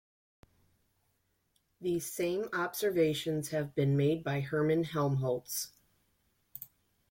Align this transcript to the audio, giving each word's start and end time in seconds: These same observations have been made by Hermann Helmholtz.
These 1.79 2.11
same 2.11 2.49
observations 2.53 3.49
have 3.49 3.75
been 3.75 3.95
made 3.95 4.23
by 4.23 4.39
Hermann 4.39 4.83
Helmholtz. 4.85 5.73